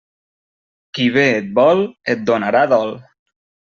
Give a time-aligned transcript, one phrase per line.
[0.99, 2.95] Qui bé et vol et donarà dol.